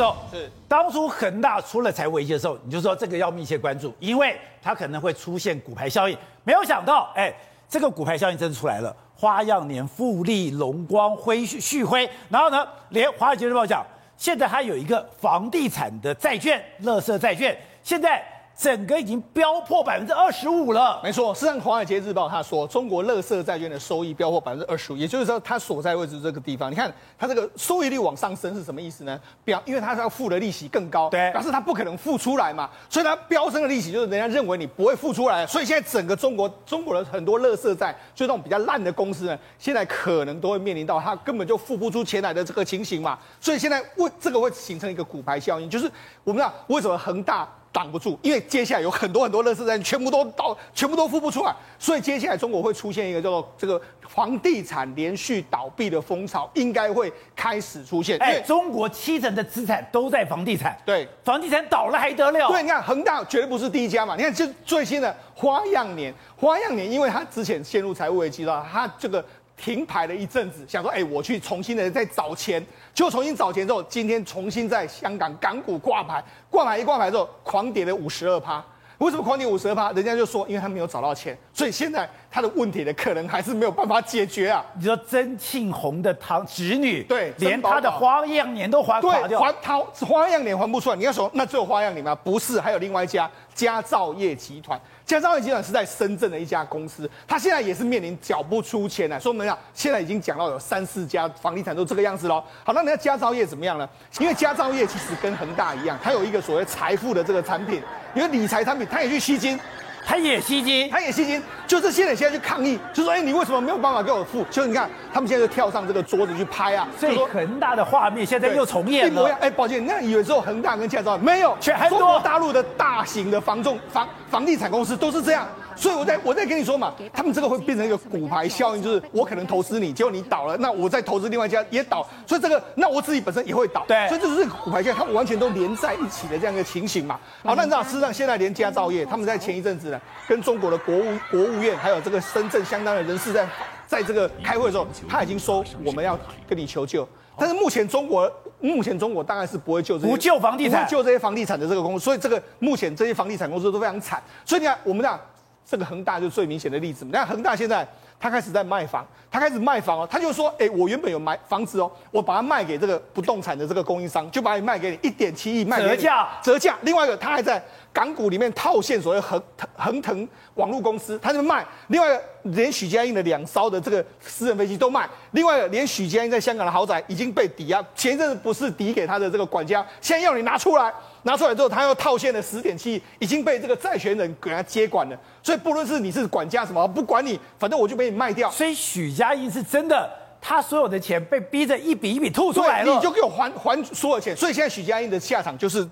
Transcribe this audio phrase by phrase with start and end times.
[0.00, 6.16] 时候，是当初恒大出了财务危机的时候，你就说这个要密切关注，因为它可能会出现股牌效应。
[6.42, 7.30] 没有想到，哎，
[7.68, 8.96] 这个股牌效应真的出来了。
[9.14, 13.84] 花样年、富力、龙光、辉旭辉，然后呢，连华尔街日报讲，
[14.16, 18.24] 现在还有一个房地产的债券，乐色债券，现在。
[18.60, 21.00] 整个已经飙破百分之二十五了。
[21.02, 29.18] 没错，事实上，《华尔街日报》他说，中国垃圾债券的收益飙破百分之二十五，也就是说，它所在位置这个地方，你看它这个收益率往上升是什么意思呢？
[29.44, 45.90] 表，因为它是要付的利息更高，对，表示它不可能付出来嘛，所以它飙升的利息就是人家认为你不会付出来，所以现在整个中国中国的很多垃圾债，就那种比较烂的公司呢，现在可能都会面临到它根本就付不出钱来的这个情形嘛，所以现在为这个会形成一个骨牌效应，就是
[46.24, 47.48] 我们知道为什么恒大。
[47.72, 58.18] 挡不住，因为接下来有很多很多垃圾债全部都到，全部都付不出来，所以接下来中国会出现一个叫做这个房地产连续倒闭的风潮，应该会开始出现。
[58.18, 62.48] 哎，中国七成的资产都在房地产，对，房地产倒了还得了？
[62.48, 69.24] 对，你看恒大绝对不是第一家嘛，你看这最新的花样年，花样年，因为他之前陷入财务危机了，他这个。
[69.62, 78.64] 停牌了一阵子，想说，哎、我去重新的再找钱，就重新找钱之后，今天重新在香港港股挂牌，挂牌一挂牌之后，狂跌了五十二趴。
[78.98, 79.92] 为什么狂跌五十二趴？
[79.92, 84.64] 人家就说，因为他没有找到钱，所以现在他的问题的可能还是没有办法解决啊。
[84.78, 90.96] 你说曾庆红的堂侄女，对，连他的花样年都还垮掉，还他花样年还不出来。
[90.96, 92.14] 你要说，那只有花样年吗？
[92.14, 94.80] 不是，还有另外一家佳兆业集团。
[95.04, 99.18] 佳兆业集团是在深圳的一家公司，他现在也是面临缴不出钱来。
[99.18, 102.40] 说我们讲，现在已经讲到有三四家房地产都这个样子喽。
[102.62, 103.88] 好，那人家佳兆业怎么样呢？
[104.20, 107.82] 因为佳兆业其实跟恒大一样，它有一个所谓财富的这个产品。
[108.14, 109.58] 因为理财产品，它也去吸金，
[110.04, 114.44] 他也吸金，他也吸金，就是现在现在去抗议，就说，哎，你为什么没有办法给我付？
[114.50, 119.26] 就是你看，他们现在就跳上这个桌子去拍啊，所以恒大的画面现在又重演了。
[119.40, 125.46] 哎，抱歉，那以为只有恒大跟驾照没有，全很多中国大陆的大型的房仲房房地产公司都是这样。
[125.76, 137.18] 所以我在我在跟你说嘛，他们这个会变成一个骨牌效应，就是我可能投资你，结果你倒了，那我再投资另外一家也倒，所以这个那我自己本身也会倒，对，所以这是骨牌效应，它完全都连在一起的这样一个情形嘛。
[137.42, 143.46] 好，那你知道事实上现在连佳兆业他们在前一阵子呢，跟中国的国务国务院还有这个深圳相当的人士在
[143.86, 155.18] 在这个开会的时候，他已经说我们要跟你求救，但是目前中国目前中国当然是不会救这些不救房地产，不救这些房地产的这个公司，所以这个目前这些房地产公司都非常惨，所以你看我们讲。
[155.64, 157.06] 这个恒大就最明显的例子。
[157.10, 157.86] 那恒大现在
[158.18, 166.76] 他开始在卖房，他开始卖房哦，他就说：“哎，我原本有买房子哦，我把它卖给这个不动产的这个供应商，就把你卖给你一点七亿，卖给你折价，折价。
[166.82, 167.62] 另外一个，他还在
[167.92, 169.42] 港股里面套现所谓恒
[169.76, 171.64] 恒腾，腾网络公司，他就卖。
[171.88, 172.22] 另外一个，
[172.54, 175.08] 连许家印的两艘的这个私人飞机都卖。
[175.30, 185.18] 另外一个，连许家印在香港的豪宅已经被抵押，前一阵子不是抵给他的这个管家，现在要你拿出来。”拿出来之后，他又套现了十点七亿，已经被这个债权人给他接管了。
[185.42, 188.50] 所以不论是你是管家什么，不管你，反正我就被你卖掉。
[188.50, 190.08] 所以许家印是真的，
[190.40, 194.36] 他所有的钱被逼着一笔一笔吐出来了，你就给我还还所有钱。
[194.36, 195.86] 所以现在许家印的下场就是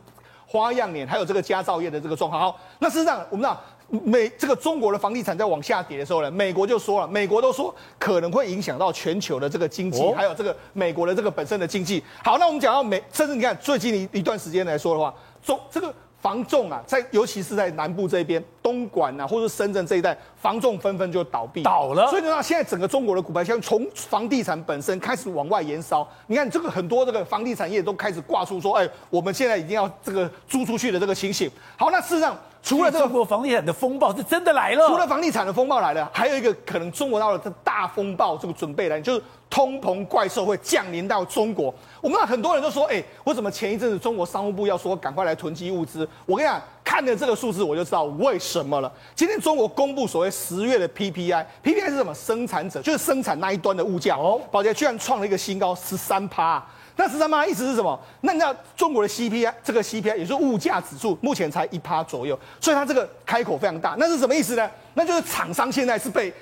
[0.48, 2.40] 花样年，还有这个佳兆业的这个状况。
[2.40, 3.60] 好，那事实上我们知道。
[3.90, 12.04] 美这个中国的房地产在往下跌的时候呢，美国就说了，美国都说可能会影响到全球的这个经济，还有这个美国的这个本身的经济。
[12.22, 15.94] 好，那我们讲到美，甚至你看最近一一段时间来说的话，中这个。
[16.20, 22.08] 房仲啊，在尤其是在南部这边，东莞啊，或者深圳这一带，房仲纷纷就倒闭倒了。
[22.08, 26.06] 所以呢，现在整个中国的股牌效应从房地产本身开始往外延烧。
[26.26, 31.50] 你看，这个很多这个房地产业都开始挂出说，哎，我们现在已经要这个租出去的这个情形。
[31.76, 39.22] 好，那事实上，除了这个中国房地产的风暴是真的来了，除了房地产的风暴来了，还有一个可能中国到了这大风暴这个准备来，就是。
[39.50, 46.06] 通膨怪兽会降临到中国，我们很多人都说，哎、欸，为什么前一阵子中国商务部要说赶快来囤积物资？
[46.26, 48.90] 我跟你讲，看了这个数字我就知道为什么了。
[49.14, 52.14] 今天中国公布所谓十月的 PPI，PPI 是什么？
[52.14, 56.64] 生产者就是生产那一端的物价哦，宝洁居然创了一个新高，十三趴。
[56.96, 58.00] 那十三趴意思是什么？
[58.22, 63.94] 那你知道中国的 CPI 这个 CPI 也就是物价指数，目前才一趴左右，所以它这个开口非常大。
[63.98, 64.70] 那是什么意思呢？
[64.94, 66.32] 那就是厂商现在是被。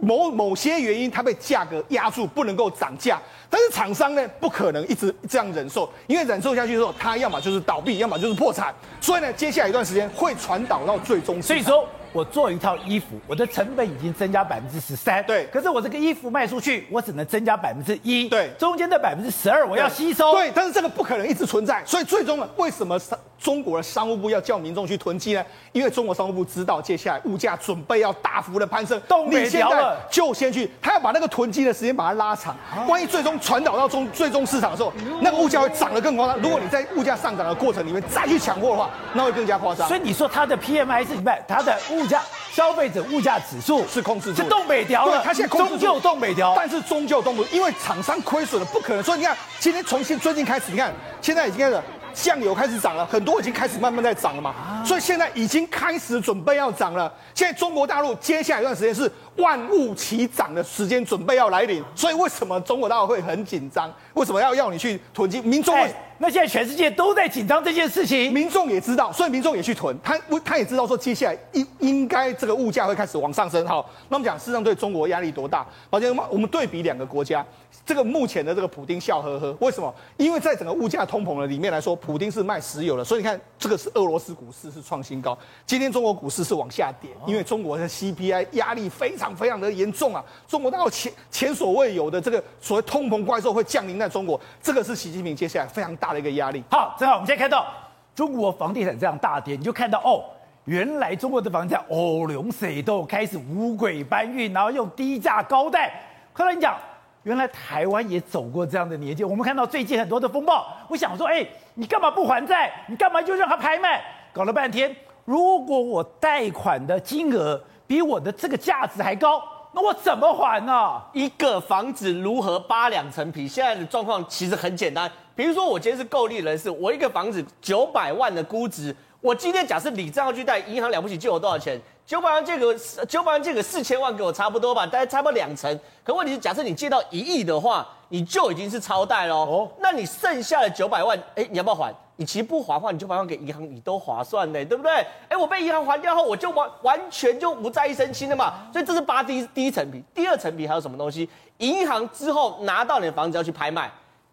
[0.00, 3.20] 某某些原因，它被价格压住，不能够涨价。
[3.50, 8.74] 但是厂商呢，不可能一直这样忍受，因为忍受下去之后，它要么就是倒闭，要么就是破产。
[9.00, 11.40] 所以呢，接下来一段时间会传导到最终。
[11.40, 15.46] 所以说我做一套衣服，我的成本已经增加百分之十三，对。
[15.52, 18.50] 可是我这个衣服卖出去，我只能增加百分之一，对。
[18.58, 20.50] 中间的百分之十二我要吸收，对。
[20.54, 22.98] 但是这个不可能一直存在，所以最终呢，为什么
[23.38, 25.44] 中国的商务部要叫民众去囤积呢？
[25.72, 32.56] 因为中国商务部知道接下来物价准备要大幅的攀升，动北调了，就先去，他要把那个囤积的时间把它拉长，
[32.88, 36.36] 万一最终传导到中最终市场的时候，那个物价会涨得更夸张。
[36.40, 39.86] 如果你在物价上涨的过程里面再去抢货的话，那会更加夸张。
[39.86, 41.32] 所以你说它的 PMI 是什么？
[41.46, 42.22] 它的物价
[42.52, 45.22] 消费者物价指数是控制住，是动北调了。
[45.24, 49.02] 它现在控制终究动北调，但是终究动不，因为厂商亏损了，不可能。
[49.02, 51.80] 所以你看，今天从现最近开始，你看现在已经开始。
[52.14, 57.12] 酱油开始涨了，很多已经开始慢慢在涨了嘛，所以现在已经开始准备要涨了。
[57.32, 61.84] 现在中国大陆接下来一段时间是万物齐涨的时间，准备要来临。
[61.94, 63.92] 所以为什么中国大陆会很紧张？
[64.14, 65.40] 为什么要要你去囤积？
[65.42, 69.96] 民众会、欸，那现在全世界都在紧张这件事情，民众也知道，所以民众也去囤。
[70.02, 73.66] 他他也知道说接下来应应该这个物价会开始往上升。
[73.66, 75.66] 好，那我们讲事实上对中国压力多大？
[75.88, 77.44] 抱歉，我们对比两个国家。
[77.84, 79.94] 这个目前的这个普丁笑呵呵，为什么？
[80.16, 96.64] 因为在整个物价通膨的里面来说，普丁是卖石油的，所以你看这个是俄罗斯股市是创新高，今天中国股市是往下跌，因为中国的 CPI 压力非常非常的严重啊，中国大陆前前所未有的这个所谓通膨怪兽会降临在中国，这个是习近平接下来非常大大的一个压力。
[96.70, 97.66] 好，正好我们现在看到
[98.14, 100.24] 中国房地产这样大跌，你就看到哦，
[100.64, 105.92] 原来中国的房价哦，龙水都开始五鬼搬运，然后用低价高贷，
[106.32, 106.76] 后来你讲。
[107.24, 110.66] 原来台湾也走过这样的年纪，我们看到最近很多的风暴。
[110.88, 112.72] 我想说，哎，你干嘛不还债？
[112.86, 114.02] 你干嘛就让他拍卖？
[114.32, 114.94] 搞了半天，
[115.26, 121.02] 如果我贷款的金额比我的这个价值还高，那我怎么还呢？
[121.12, 123.46] 一个房子如何扒两层皮？
[123.46, 125.10] 现在的状况其实很简单。
[125.38, 131.80] 比如说，我今天是购利人士，我一个房子九百万的估值，我今天假设你这样去贷，银行了不起借我多少钱？
[132.04, 132.74] 九百万借个
[133.06, 135.78] 九百万借个四千万给我差不多吧，大概差不多两成。
[136.02, 139.36] 可问题是，假设你借到一亿的话，你就已经是超贷喽。
[139.44, 141.94] 哦，那你剩下的九百万，哎，你要不要还？
[142.16, 144.90] 你其实不还的话，你九百万给银行，你都划算呢，对不对？
[145.28, 148.54] 哎，我被银行还掉后，我就完完全就不在一身轻了嘛。
[148.72, 151.30] 所以这是扒第一第一层皮，第二层皮还有什么东西？
[151.58, 153.88] 银行之后拿到你的房子要去拍卖，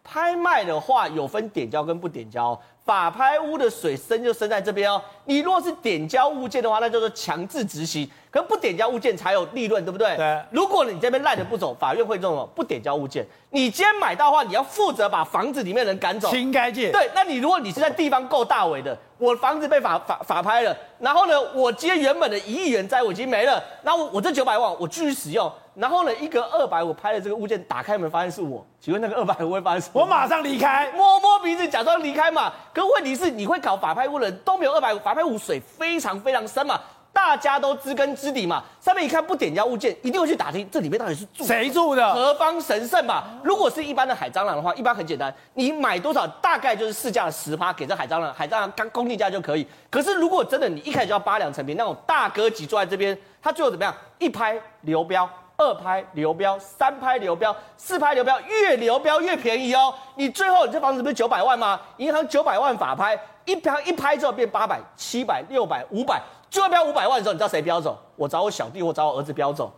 [0.06, 2.58] 拍卖的话有分点交跟不点交。
[2.86, 5.02] 法拍屋的水深就深在这边哦。
[5.26, 8.08] 你如果是点交物件的话，那叫做强制执行。
[8.30, 10.16] 可是不点交物件才有利润，对不对？
[10.16, 10.40] 对。
[10.52, 13.26] 如果你这边赖着不走，法院会这种不点交物件。
[13.50, 16.92] 你今天买到的话，你要负责把房子里面人赶走，清干净。
[16.92, 17.10] 对。
[17.16, 25.52] 那你如果你是在地方够大尾的，我房子被法法法拍了，然后呢，我今天原本的一亿元债我已经没了，那我我这九百万我继续使用。
[25.76, 28.66] 然后呢，一个二百五拍的这个物件打开门，发现是我。
[28.80, 30.02] 请问那个二百五会发现什么？
[30.02, 32.54] 我马上离开，摸摸鼻子，假装离开嘛。
[32.74, 36.80] 可问题是，你会搞法拍屋的人都没有二百五，法拍屋水非常非常深嘛，
[37.12, 38.64] 大家都知根知底嘛。
[38.80, 43.24] 上面一看不点交物件，一定会去打听这里面到底是住谁住的，何方神圣嘛。
[43.44, 49.68] 如果是一般的海蟑螂的话，一般很简单，你买多少大概就是市价的十趴给这海蟑螂，海蟑螂刚公定价就可以。
[49.90, 53.94] 可是如果真的你一开始就要八两成品，那种大哥级坐在这边，他最后怎么样？
[54.20, 55.28] 一拍流标。
[55.58, 59.94] 二拍流标，三拍流标，四拍流标，越流标越便宜哦。
[60.16, 61.80] 你最后你这房子不是九百万吗？
[61.98, 67.98] 银行九百万法拍，一拍一拍之后变八百、七百、六百、五百，最后标五百万的时候，你知道谁标走？
[68.16, 69.72] 我找我小弟，我找我儿子标走。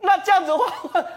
[0.00, 0.66] 那这样子的话，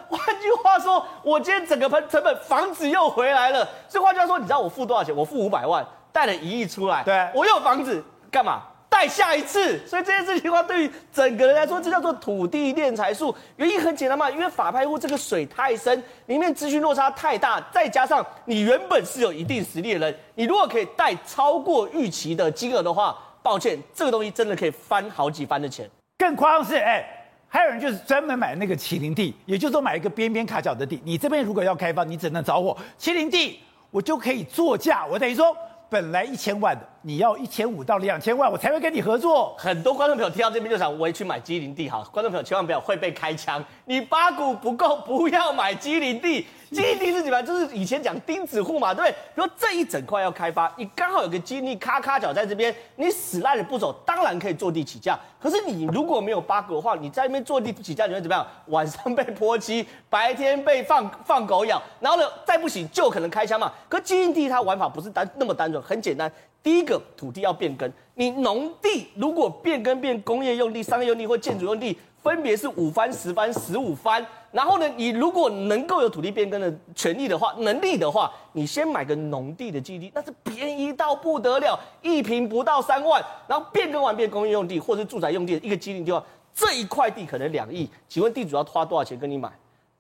[0.10, 3.68] 换句话说，我今天整个成本房子又回来了。
[3.90, 5.14] 所以换句话说，你知道我付多少钱？
[5.14, 8.02] 我付五百万，贷了一亿出来，对，我有房子
[8.32, 8.62] 干嘛？
[8.90, 13.34] 带下一次，所以这件事情的话，对于整个人来说，这叫做土地敛财术。
[13.58, 25.88] 原因很简单嘛，因为法拍屋这个水太深，里面资讯落差太大，再加上你原本是有一定实力的人，你如果可以贷超过预期的金额的话，抱歉，这个东西真的可以翻好几番的钱。
[26.18, 27.06] 更夸张是，哎，
[27.48, 33.60] 还有人就是专门买那个麒麟地，也就是说买一个边边卡角的地，你这边如果要开发，你只能找我麒麟地，
[33.92, 35.56] 我就可以作价，我等于说
[35.90, 36.88] 本来一千万的。
[37.02, 39.56] 你要一千五到两千万，我才会跟你合作。
[39.58, 42.06] 很多观众朋友听到这边就想，我也去买畸零地哈。
[42.12, 46.46] 观众朋友千万不要会被开枪，你八股不够，不要买畸零地。
[46.72, 47.42] 基地是什么？
[47.44, 49.16] 就是以前讲钉子户嘛，对不对？
[49.36, 55.20] 比如这一整块要开发，你刚好有个基地咔咔角在这边，你死赖着不走，当然可以坐地起价。
[55.42, 58.46] 可是你如果没有八股的话，你在那边坐地起价，你会怎么样？
[58.68, 63.72] 晚上被泼漆，白天被放放狗咬，然后呢，再不行就可能开枪嘛。
[63.88, 66.32] 可基地它玩法不是单那么单纯，很简单。
[66.62, 74.26] 第一个土地要变更，你农地如果变更变工业用地、商业用地或建筑用地，分别是五番、十番、十五番。
[74.52, 83.24] 然后呢，你如果能够有土地变更的权利的话、能力的话，你先买个农地的基地，那是便宜到不得了，一平不到三万。
[83.48, 89.52] 然后变更完变工业用地或是住宅用地一个基地的话，这一块地可能两亿，请问地主要花多少钱跟你买？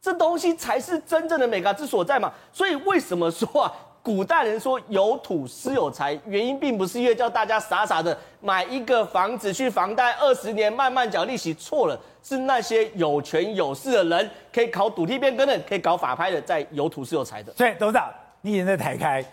[0.02, 2.32] 这东西才是真正的美嘎之所在嘛。
[2.52, 3.72] 所以为什么说啊？
[4.01, 17.53] 古代人说有土斯有财，原因并不是因为叫大家傻傻的买一个房子去房贷二十年慢慢缴利息，错了，是那些有权有势的人可以考土地变更的，可以搞法拍的，在有土是有财的。
[17.53, 18.10] 所以董事长，
[18.41, 19.24] 你也在台开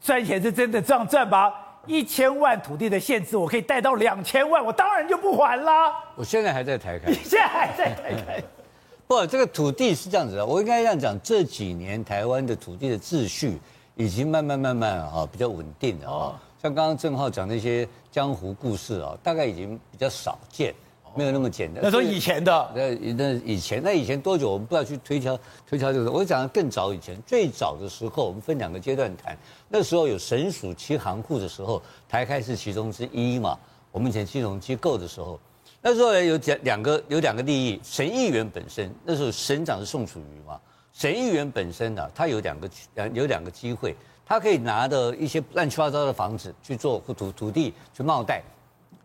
[0.00, 1.52] 赚钱是真的这样赚吗？
[1.86, 5.92] 一千万土地的限制，我可以贷到两千万，我当然就不还啦。
[6.16, 8.42] 我现在还在台开，你 现在还在台开？
[9.06, 13.60] 不，这个土地是这样子的，我应该这样讲，这几年台湾的土地的秩序。
[13.96, 16.42] 已经慢慢慢慢啊，比较稳定了啊。
[16.60, 20.74] 像刚刚郑浩讲那些江湖故事啊，大概已经比较少见，
[21.14, 21.82] 没有那么简单。
[21.82, 24.50] 那说以前的，那那以前那以前多久？
[24.50, 26.10] 我们不要去推敲推敲这个。
[26.10, 29.36] 我讲的更早以前，最早的时候，我们分两个阶段谈。
[29.68, 33.58] 那时候有省属七行库的时候，台开是其中之一嘛。
[33.92, 35.38] 我们以前金融机构的时候，
[35.80, 37.78] 那时候有两两个有两个利益。
[37.84, 40.58] 省议员本身那时候省长是宋楚瑜嘛。
[40.94, 48.40] 省议员本身呢、啊，他有两个两有两个机会，他可以拿的一些乱七八糟的房子去做土土地去冒贷，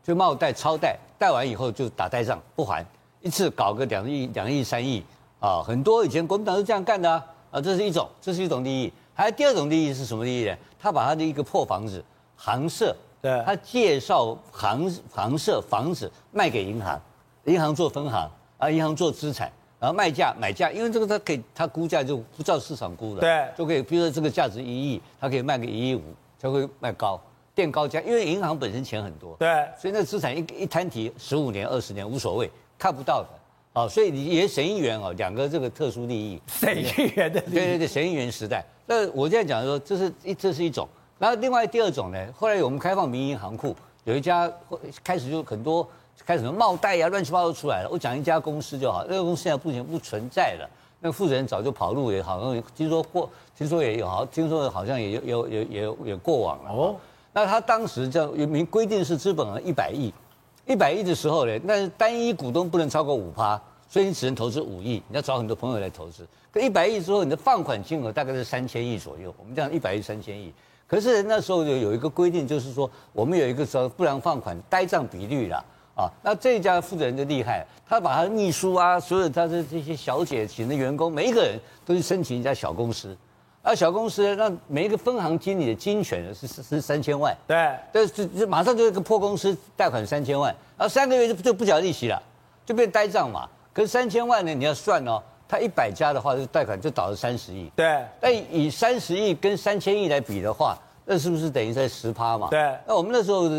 [0.06, 2.86] 去冒贷超贷，贷完以后就打呆账不还，
[3.22, 5.04] 一次搞个两亿两亿三亿
[5.40, 10.56] 啊，很多以前国民党是这样干的啊，啊，这是一种这是一种利益，还有第二种利益是什么利益呢？
[10.80, 12.06] 他把他的一个破房子
[12.36, 17.02] 行社，对，他介绍行行社房子卖给银行，
[17.46, 18.30] 银行做分行
[18.60, 19.52] 啊，银行做资产。
[19.80, 26.02] 然后卖价买价，因为这个它可以，它估价就不照市场估了，对，就可以，比如说这个价值一亿，它可以卖个一亿五，
[26.38, 27.18] 才会卖高，
[27.56, 29.48] 垫高价，因为银行本身钱很多，对，
[29.80, 40.86] 所以那资产一一摊提十五年、二十年无所谓，看不到的，啊，所以你也省议员哦，两个这个特殊利益，省议员的对对对，省议员时代，那我现在讲说，这是一这是一种，
[41.18, 44.52] 然后另外第二种呢，后来我们开放民营行库，有一家
[45.02, 45.88] 开始就很多。
[46.26, 47.90] 开始什么冒贷呀，乱七八糟出来了。
[47.92, 50.70] 我讲一家公司就好，那个公司现在目前不存在了。
[51.02, 56.72] 那个负责人早就跑路也好，听说过，听说也有好，听说好像也有有有有有过往了。
[56.72, 56.96] 哦，
[57.32, 60.14] 那他当时这样有明规定是资本额一百亿，
[60.68, 66.28] 一百亿的时候呢，那单一股东不能超过五趴，所以你只能投资五亿，你要找很多朋友来投资。
[66.52, 69.34] 可一百亿之后，你的放款金额大概是三千亿左右。
[69.40, 70.54] 我们讲一百亿三千亿，
[70.86, 75.64] 可是那时候有有一个规定，就是说我们有一个说不良放款呆账比率啦。
[76.00, 83.18] 啊，那这一家负责人就厉害，他把他的秘书啊，所有他的这些小姐请的员工，每一个人都去申请一家小公司，
[83.62, 92.22] 而小公司让每一个分行经理的金权是是是三千万，对，就就就马上就一个破公司贷款三千万，然后三个月就就不缴利息了，
[92.66, 93.50] 就变呆账嘛。
[93.74, 100.78] 可是三千万呢，你要算哦，他一百家的话，就贷款就倒了三十亿，对，但以三十亿跟三千亿来比的话。
[101.12, 102.50] 那是不是等于在十趴嘛？
[102.52, 102.78] 对。
[102.86, 103.50] 那我们那时候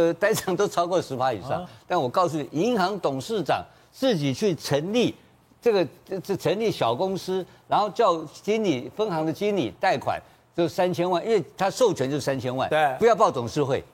[0.00, 1.62] 的呆账都超过十趴以上。
[1.62, 5.14] 啊、但我告诉你，银行董事长自己去成立
[5.60, 10.20] 这个这这成立小公司，然后叫经理分行的经理贷款
[10.56, 12.68] 就三千万，因为他授权就三千万。
[12.68, 12.94] 对。
[12.98, 13.84] 不要报董事会，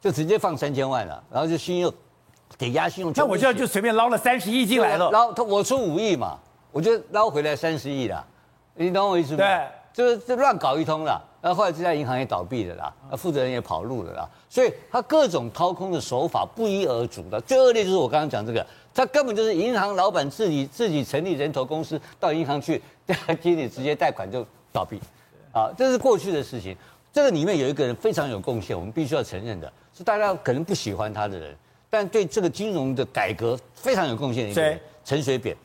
[0.00, 1.92] 就直接放三千万了，然后就信用
[2.56, 3.12] 抵押信用。
[3.14, 5.10] 那我就就随便捞了三十亿进来了。
[5.10, 6.38] 捞他我出五亿嘛，
[6.72, 8.24] 我就捞回来三十亿了，
[8.74, 9.38] 你懂我意思吗？
[9.38, 9.68] 对。
[9.90, 11.20] 就是就乱搞一通了。
[11.40, 17.40] 那后来这家银行也倒闭了啦，那负责人也跑路了啦，所以他各种掏空的手法不一而足的。
[17.42, 22.82] 最恶劣就是我刚刚讲这个，他根本就是银行老板自己自己成立人头公司，到银行去
[23.40, 25.00] 经理直接贷款就倒闭，
[25.52, 26.76] 啊，这是过去的事情。
[27.12, 31.56] 这个里面有一个人非常有贡献，我们必须要承认的，是大家可能不喜欢他的人，
[31.88, 35.56] 但对这个金融的改革非常有贡献的一个人，陈水扁。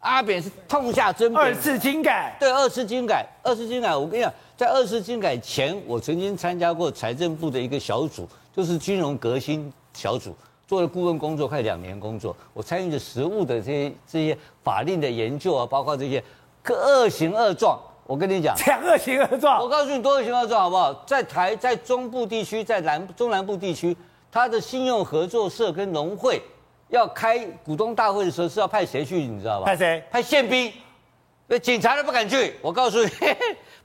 [0.00, 4.32] 阿扁是痛下针，二次金改，对，二次金改，二次金改，我跟你讲。
[4.58, 10.34] 在二次金改前，我曾经参加过财政部的一个小组，就是金融革新小组，
[10.66, 12.34] 做了顾问工作，快两年工作。
[12.52, 16.20] 我参与的实务的这些这些法令的研究啊，包括这些
[16.66, 17.78] 恶行恶状。
[18.04, 19.62] 我跟你讲， 讲恶行恶状。
[19.62, 20.92] 我告诉你，多恶行恶状好不好？
[21.06, 23.96] 在台，在中部地区，在南中南部地区，
[24.28, 26.42] 他的信用合作社跟农会
[26.88, 29.18] 要开股东大会的时候，是要派谁去？
[29.18, 29.66] 你知道吧？
[29.66, 30.02] 派谁？
[30.10, 30.72] 派宪兵，
[31.46, 32.56] 那警察都不敢去。
[32.60, 33.10] 我告诉你。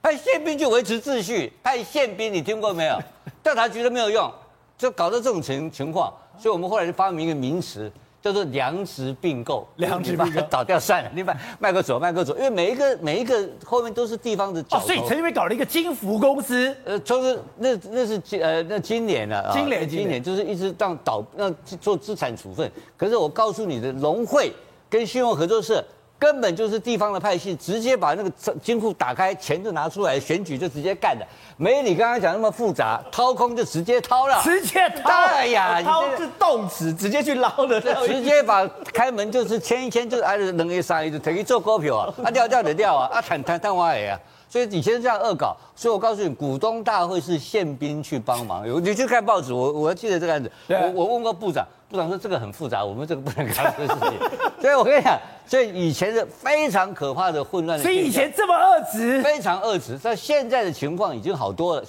[0.04, 3.00] 派宪兵去维持秩序，派宪兵你听过没有？
[3.42, 4.30] 调查局都没有用，
[4.78, 7.90] 就搞到这种情情况，所以我们后来就发明一个名词，
[8.22, 9.66] 叫做良质并购。
[9.78, 14.78] 良质并购倒掉算了，你把卖个走，卖个走，因为每一个每一个后面都是地方的角。
[14.78, 22.70] 哦，所以陈水扁搞了一个金福公司，呃，就是那那是今呃那今年了，今年今年就是一直当倒那做资产处分。
[22.98, 24.52] 可是我告诉你的，农会
[24.90, 25.82] 跟信用合作社。
[26.24, 31.28] 根本就是地方的派系，直接把那个金库打开，钱就拿出来，选举就直接干的，
[31.58, 35.12] 没你刚刚讲那么复杂，掏空就直接掏了，直接掏。
[35.12, 44.18] 哎呀，掏是动词，直接去捞的，直接把开门就是签一签，就是挨着扔一杀一，就等于做股票啊，啊掉掉的掉啊，啊谈谈谈话也啊。
[44.54, 45.58] 所以以前是这样恶搞。
[45.76, 48.68] 所以我告诉你，股东大会是宪兵去帮忙。
[48.68, 54.30] 有你去看报纸，我我记得这个案子，我我问过部长，部长说这个很复杂，我们这个不能干这个事情。
[54.62, 57.84] 所以我跟你讲，所以以前是非常可怕的混乱的。
[57.84, 61.84] 所以以前这么恶质，非常恶质，但现在的情况已经好多了。